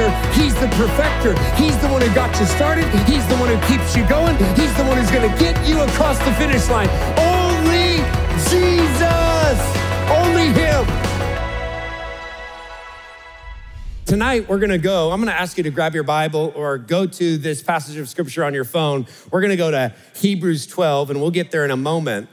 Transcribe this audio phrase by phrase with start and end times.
[0.00, 1.38] completer, He's the perfecter.
[1.54, 4.74] He's the one who got you started, He's the one who keeps you going, He's
[4.76, 6.88] the one who's gonna get you across the finish line.
[7.18, 7.96] Only
[8.48, 9.58] Jesus!
[10.10, 10.86] Only Him!
[14.06, 15.12] Tonight, we're gonna go.
[15.12, 18.44] I'm gonna ask you to grab your Bible or go to this passage of scripture
[18.44, 19.06] on your phone.
[19.30, 22.28] We're gonna go to Hebrews 12, and we'll get there in a moment.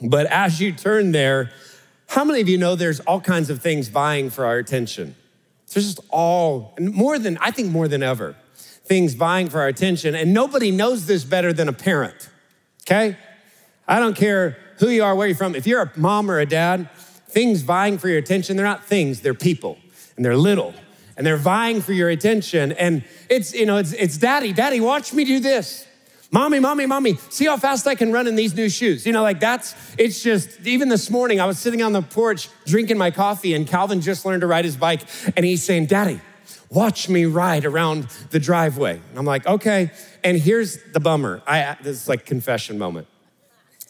[0.00, 1.50] But as you turn there,
[2.08, 5.16] how many of you know there's all kinds of things vying for our attention?
[5.72, 8.36] There's just all, more than, I think more than ever,
[8.84, 10.14] things vying for our attention.
[10.14, 12.28] And nobody knows this better than a parent,
[12.82, 13.16] okay?
[13.88, 15.54] I don't care who you are, where you're from.
[15.54, 16.90] If you're a mom or a dad,
[17.28, 19.78] things vying for your attention, they're not things, they're people,
[20.16, 20.74] and they're little
[21.16, 22.72] and they're vying for your attention.
[22.72, 25.86] And it's, you know, it's, it's daddy, daddy, watch me do this.
[26.34, 29.04] Mommy, mommy, mommy, see how fast I can run in these new shoes.
[29.04, 32.48] You know, like that's, it's just, even this morning, I was sitting on the porch
[32.64, 35.02] drinking my coffee, and Calvin just learned to ride his bike,
[35.36, 36.22] and he's saying, Daddy,
[36.70, 38.94] watch me ride around the driveway.
[39.10, 39.90] And I'm like, okay.
[40.24, 41.42] And here's the bummer.
[41.46, 43.08] I, this is like confession moment.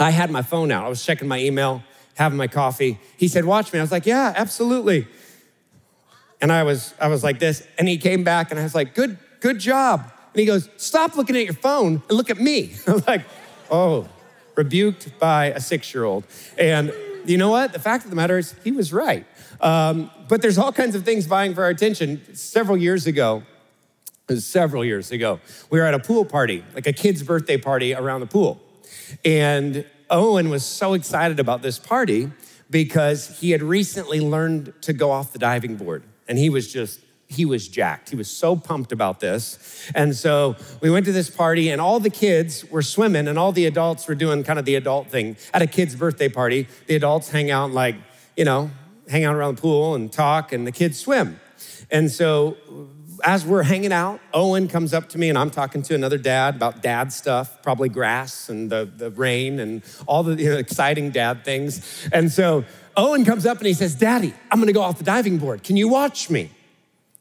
[0.00, 0.84] I had my phone out.
[0.84, 2.98] I was checking my email, having my coffee.
[3.16, 3.78] He said, watch me.
[3.78, 5.06] I was like, yeah, absolutely.
[6.40, 8.96] And I was, I was like this, and he came back and I was like,
[8.96, 10.10] good, good job.
[10.34, 12.74] And he goes, stop looking at your phone and look at me.
[12.88, 13.22] I'm like,
[13.70, 14.08] oh,
[14.56, 16.24] rebuked by a six-year-old.
[16.58, 16.92] And
[17.24, 17.72] you know what?
[17.72, 19.24] The fact of the matter is, he was right.
[19.60, 22.34] Um, but there's all kinds of things vying for our attention.
[22.34, 23.44] Several years ago,
[24.36, 25.38] several years ago,
[25.70, 28.60] we were at a pool party, like a kid's birthday party around the pool.
[29.24, 32.32] And Owen was so excited about this party
[32.70, 37.00] because he had recently learned to go off the diving board and he was just
[37.28, 38.10] he was jacked.
[38.10, 39.90] He was so pumped about this.
[39.94, 43.52] And so we went to this party, and all the kids were swimming, and all
[43.52, 45.36] the adults were doing kind of the adult thing.
[45.52, 47.96] At a kid's birthday party, the adults hang out, like,
[48.36, 48.70] you know,
[49.08, 51.40] hang out around the pool and talk, and the kids swim.
[51.90, 52.56] And so
[53.22, 56.56] as we're hanging out, Owen comes up to me, and I'm talking to another dad
[56.56, 61.10] about dad stuff, probably grass and the, the rain and all the you know, exciting
[61.10, 62.08] dad things.
[62.12, 62.64] And so
[62.96, 65.62] Owen comes up and he says, Daddy, I'm gonna go off the diving board.
[65.62, 66.50] Can you watch me?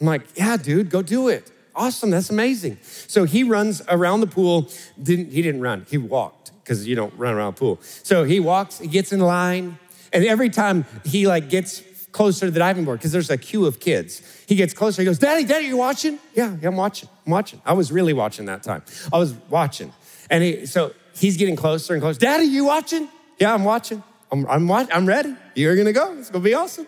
[0.00, 1.50] I'm like, Yeah, dude, go do it.
[1.74, 2.78] Awesome, that's amazing.
[2.82, 4.68] So he runs around the pool.
[5.00, 7.78] Didn't, he didn't run, he walked because you don't run around a pool.
[7.82, 9.78] So he walks, he gets in line,
[10.12, 11.82] and every time he like gets
[12.12, 15.02] closer to the diving board, because there's a queue of kids, he gets closer.
[15.02, 16.18] He goes, Daddy, Daddy, you watching?
[16.34, 17.08] Yeah, yeah, I'm watching.
[17.26, 17.62] I'm watching.
[17.64, 18.82] I was really watching that time.
[19.12, 19.92] I was watching.
[20.30, 22.18] And he, so he's getting closer and closer.
[22.18, 23.08] Daddy, you watching?
[23.38, 24.02] Yeah, I'm watching.
[24.30, 25.34] I'm, I'm, I'm ready.
[25.54, 26.16] You're gonna go.
[26.18, 26.86] It's gonna be awesome.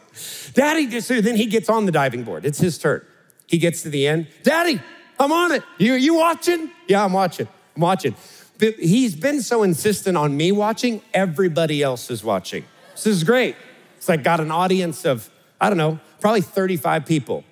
[0.53, 2.45] Daddy, so then he gets on the diving board.
[2.45, 3.05] It's his turn.
[3.47, 4.29] He gets to the end.
[4.43, 4.81] Daddy,
[5.19, 5.63] I'm on it.
[5.79, 6.71] You, you watching?
[6.87, 7.49] Yeah, I'm watching.
[7.77, 8.15] I'm watching.
[8.59, 12.65] But he's been so insistent on me watching, everybody else is watching.
[12.93, 13.57] This is great.
[13.97, 15.31] It's like got an audience of,
[15.61, 17.45] I don't know, probably 35 people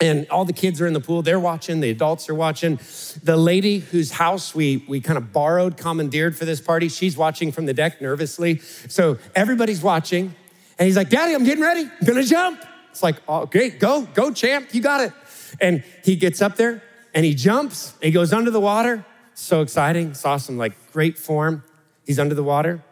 [0.00, 1.22] and all the kids are in the pool.
[1.22, 1.80] They're watching.
[1.80, 2.80] The adults are watching.
[3.22, 7.52] The lady whose house we we kind of borrowed commandeered for this party she's watching
[7.52, 8.58] from the deck nervously.
[8.58, 10.34] So everybody's watching.
[10.78, 11.82] And he's like daddy i'm getting ready.
[11.82, 12.64] I'm gonna jump.
[12.90, 14.74] It's like oh, okay go go champ.
[14.74, 15.12] You got it.
[15.60, 16.82] And he gets up there
[17.14, 17.92] and he jumps.
[17.94, 19.04] And he goes under the water.
[19.34, 20.10] So exciting.
[20.10, 21.62] It's awesome like great form.
[22.06, 22.82] He's under the water.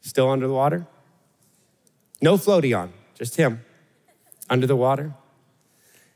[0.00, 0.86] Still under the water.
[2.22, 3.60] No floaty on just him
[4.50, 5.14] under the water.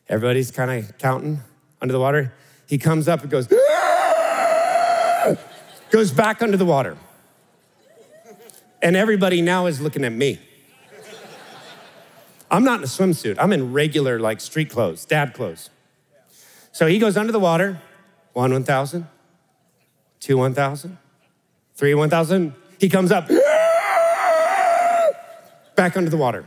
[0.09, 1.41] Everybody's kind of counting
[1.81, 2.35] under the water.
[2.67, 5.37] He comes up and goes, ah!
[5.91, 6.99] goes back under the water.
[8.83, 10.41] And everybody now is looking at me.
[12.51, 13.37] I'm not in a swimsuit.
[13.39, 15.71] I'm in regular, like, street clothes, dad clothes.
[16.73, 17.81] So he goes under the water,
[18.33, 19.07] one 1,000,
[20.21, 20.99] two 1,000,
[21.75, 22.55] three 1,000.
[22.79, 25.11] He comes up, ah!
[25.77, 26.45] back under the water.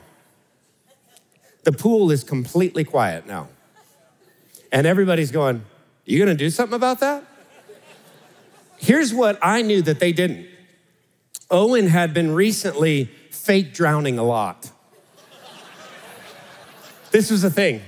[1.68, 3.50] The pool is completely quiet now.
[4.72, 5.66] And everybody's going,
[6.06, 7.26] You gonna do something about that?
[8.78, 10.48] Here's what I knew that they didn't
[11.52, 14.72] Owen had been recently fake drowning a lot.
[17.12, 17.82] This was a thing.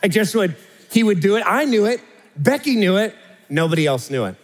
[0.00, 0.54] I just would,
[0.92, 1.42] he would do it.
[1.44, 2.00] I knew it.
[2.36, 3.16] Becky knew it.
[3.48, 4.36] Nobody else knew it.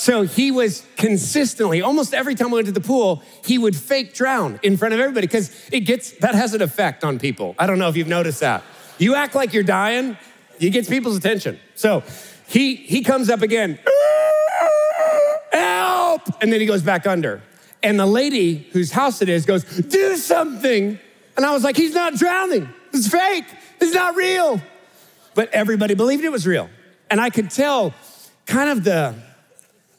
[0.00, 4.14] So he was consistently, almost every time we went to the pool, he would fake
[4.14, 7.54] drown in front of everybody because it gets, that has an effect on people.
[7.58, 8.62] I don't know if you've noticed that.
[8.96, 10.16] You act like you're dying,
[10.58, 11.60] it gets people's attention.
[11.74, 12.02] So
[12.48, 13.78] he, he comes up again,
[15.52, 16.22] help!
[16.40, 17.42] And then he goes back under.
[17.82, 20.98] And the lady whose house it is goes, do something.
[21.36, 22.70] And I was like, he's not drowning.
[22.94, 23.44] It's fake.
[23.82, 24.62] It's not real.
[25.34, 26.70] But everybody believed it was real.
[27.10, 27.92] And I could tell
[28.46, 29.28] kind of the,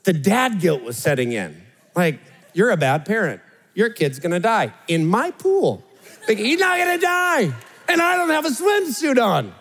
[0.03, 1.61] the dad guilt was setting in.
[1.95, 2.19] Like,
[2.53, 3.41] you're a bad parent.
[3.73, 5.83] Your kid's gonna die in my pool.
[6.27, 7.53] Like, he's not gonna die.
[7.87, 9.53] and I don't have a swimsuit on.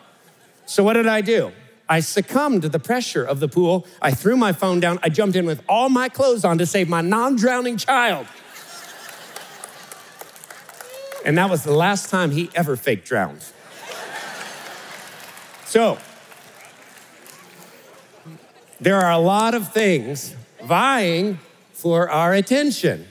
[0.67, 1.53] So, what did I do?
[1.89, 3.85] I succumbed to the pressure of the pool.
[4.01, 5.01] I threw my phone down.
[5.03, 8.27] I jumped in with all my clothes on to save my non drowning child.
[11.25, 13.45] And that was the last time he ever fake drowned.
[15.67, 15.99] So,
[18.81, 20.35] there are a lot of things
[20.65, 21.39] vying
[21.73, 23.07] for our attention.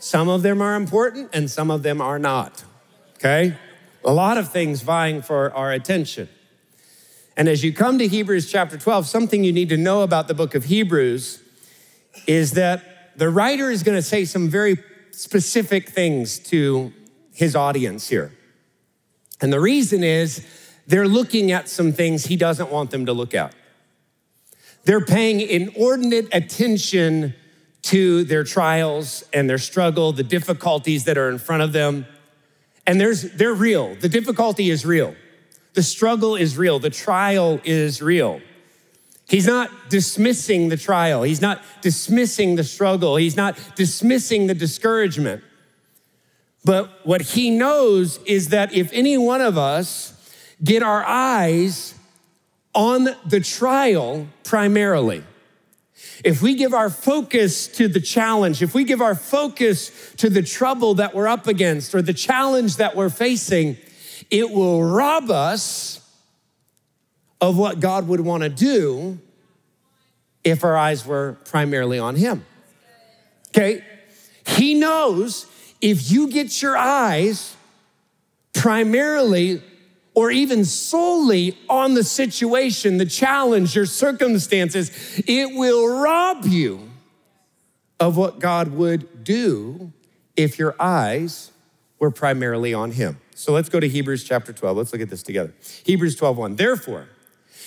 [0.00, 2.64] Some of them are important and some of them are not.
[3.16, 3.56] Okay?
[4.04, 6.28] A lot of things vying for our attention.
[7.36, 10.34] And as you come to Hebrews chapter 12, something you need to know about the
[10.34, 11.42] book of Hebrews
[12.26, 14.76] is that the writer is going to say some very
[15.10, 16.92] specific things to
[17.32, 18.32] his audience here.
[19.40, 20.44] And the reason is
[20.86, 23.54] they're looking at some things he doesn't want them to look at.
[24.88, 27.34] They're paying inordinate attention
[27.82, 32.06] to their trials and their struggle, the difficulties that are in front of them.
[32.86, 33.96] And there's, they're real.
[33.96, 35.14] The difficulty is real.
[35.74, 36.78] The struggle is real.
[36.78, 38.40] The trial is real.
[39.28, 41.22] He's not dismissing the trial.
[41.22, 43.16] He's not dismissing the struggle.
[43.16, 45.44] He's not dismissing the discouragement.
[46.64, 50.14] But what he knows is that if any one of us
[50.64, 51.92] get our eyes
[52.78, 55.24] on the trial primarily,
[56.24, 60.42] if we give our focus to the challenge, if we give our focus to the
[60.42, 63.76] trouble that we're up against or the challenge that we're facing,
[64.30, 66.00] it will rob us
[67.40, 69.18] of what God would want to do
[70.44, 72.46] if our eyes were primarily on Him.
[73.48, 73.84] Okay?
[74.46, 75.46] He knows
[75.80, 77.56] if you get your eyes
[78.52, 79.62] primarily
[80.14, 84.90] or even solely on the situation, the challenge, your circumstances,
[85.26, 86.90] it will rob you
[88.00, 89.92] of what God would do
[90.36, 91.52] if your eyes
[91.98, 93.18] were primarily on Him.
[93.34, 94.76] So let's go to Hebrews chapter 12.
[94.76, 95.54] Let's look at this together.
[95.84, 96.56] Hebrews 12, 1.
[96.56, 97.08] Therefore,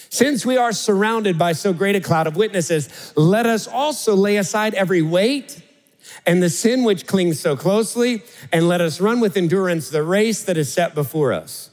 [0.10, 4.38] since we are surrounded by so great a cloud of witnesses, let us also lay
[4.38, 5.64] aside every weight
[6.26, 10.44] and the sin which clings so closely, and let us run with endurance the race
[10.44, 11.71] that is set before us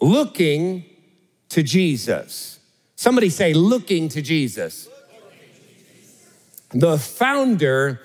[0.00, 0.84] looking
[1.50, 2.58] to Jesus.
[2.96, 4.88] Somebody say, looking to Jesus.
[6.70, 8.00] The founder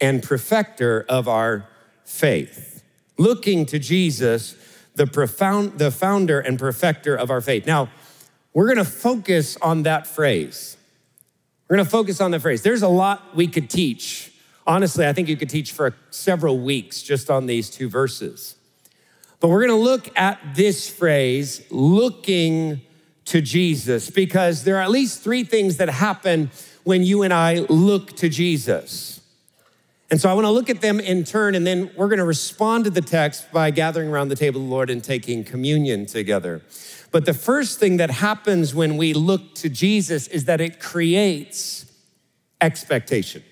[0.00, 1.68] and perfecter of our
[2.04, 2.82] faith.
[3.18, 4.56] Looking to Jesus,
[4.94, 7.66] the profound, the founder and perfecter of our faith.
[7.66, 7.90] Now,
[8.54, 10.76] we're gonna focus on that phrase.
[11.68, 12.62] We're gonna focus on the phrase.
[12.62, 14.32] There's a lot we could teach.
[14.66, 18.56] Honestly, I think you could teach for several weeks just on these two verses.
[19.40, 22.82] But we're going to look at this phrase, looking
[23.24, 26.50] to Jesus, because there are at least three things that happen
[26.84, 29.20] when you and I look to Jesus.
[30.10, 32.24] And so I want to look at them in turn, and then we're going to
[32.24, 36.04] respond to the text by gathering around the table of the Lord and taking communion
[36.04, 36.62] together.
[37.12, 41.86] But the first thing that happens when we look to Jesus is that it creates
[42.60, 43.42] expectation.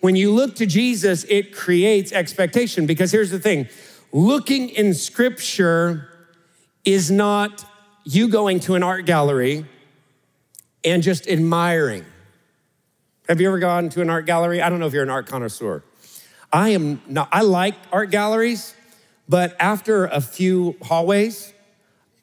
[0.00, 3.68] When you look to Jesus, it creates expectation because here's the thing
[4.12, 6.08] looking in scripture
[6.84, 7.64] is not
[8.04, 9.66] you going to an art gallery
[10.84, 12.04] and just admiring.
[13.28, 14.62] Have you ever gone to an art gallery?
[14.62, 15.82] I don't know if you're an art connoisseur.
[16.50, 18.74] I am not, I like art galleries,
[19.28, 21.52] but after a few hallways,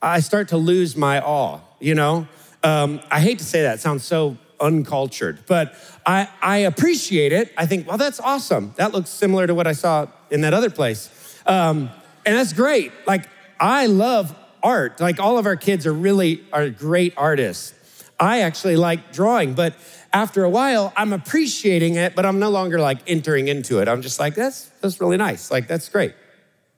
[0.02, 2.28] I start to lose my awe, you know?
[2.64, 5.76] Um, I hate to say that, sounds so uncultured, but
[6.06, 7.54] I, I appreciate it.
[7.56, 8.74] I think, well, that's awesome.
[8.78, 11.10] That looks similar to what I saw in that other place.
[11.46, 11.90] Um,
[12.26, 12.92] and that's great.
[13.06, 13.28] Like,
[13.60, 15.00] I love art.
[15.00, 17.74] Like, all of our kids are really are great artists.
[18.20, 19.76] I actually like drawing, but
[20.14, 23.90] after a while, I'm appreciating it, but I'm no longer like entering into it.
[23.90, 25.52] I'm just like, that's that's really nice.
[25.52, 26.14] Like, that's great.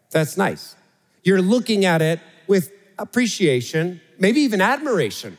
[0.09, 0.75] That's nice.
[1.23, 5.37] You're looking at it with appreciation, maybe even admiration.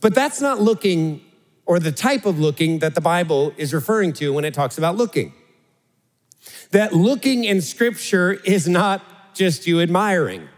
[0.00, 1.20] But that's not looking
[1.66, 4.96] or the type of looking that the Bible is referring to when it talks about
[4.96, 5.32] looking
[6.70, 10.48] that looking in scripture is not just you admiring.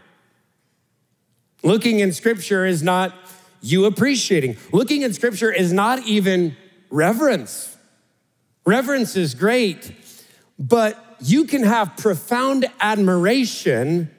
[1.63, 3.13] Looking in scripture is not
[3.61, 4.57] you appreciating.
[4.71, 6.55] Looking in scripture is not even
[6.89, 7.75] reverence.
[8.65, 9.91] Reverence is great,
[10.59, 14.09] but you can have profound admiration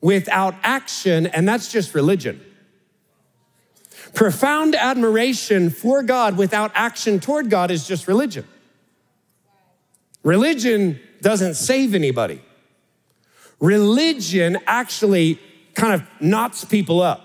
[0.00, 2.40] without action, and that's just religion.
[4.14, 8.46] Profound admiration for God without action toward God is just religion.
[10.26, 12.42] Religion doesn't save anybody.
[13.60, 15.38] Religion actually
[15.74, 17.22] kind of knots people up.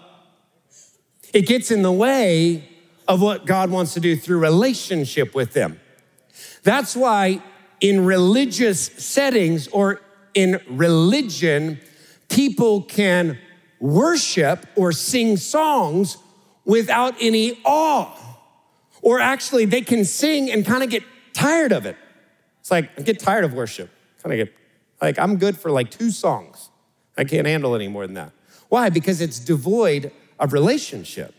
[1.34, 2.70] It gets in the way
[3.08, 5.80] of what God wants to do through relationship with them.
[6.62, 7.42] That's why
[7.80, 10.00] in religious settings or
[10.36, 11.80] in religion,
[12.30, 13.40] people can
[13.80, 16.18] worship or sing songs
[16.66, 18.16] without any awe.
[19.02, 21.02] Or actually, they can sing and kind of get
[21.34, 21.98] tired of it.
[22.62, 23.90] It's like, I get tired of worship.
[24.24, 24.56] Kind of get,
[25.02, 26.70] like, I'm good for like two songs.
[27.18, 28.32] I can't handle any more than that.
[28.70, 28.90] Why?
[28.90, 31.36] Because it's devoid of relationship.